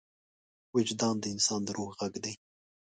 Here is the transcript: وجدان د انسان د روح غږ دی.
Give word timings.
وجدان 0.75 1.15
د 1.19 1.25
انسان 1.33 1.61
د 1.65 1.69
روح 1.77 1.91
غږ 1.99 2.13
دی. 2.23 2.33